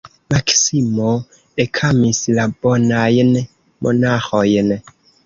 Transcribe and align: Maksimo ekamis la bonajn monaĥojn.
Maksimo 0.33 1.09
ekamis 1.63 2.21
la 2.37 2.45
bonajn 2.63 3.29
monaĥojn. 3.89 4.73